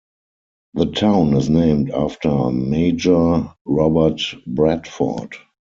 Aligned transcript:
The 0.73 0.87
town 0.87 1.35
is 1.35 1.47
named 1.47 1.91
after 1.91 2.49
Major 2.49 3.53
Robert 3.65 4.19
Bradford. 4.47 5.35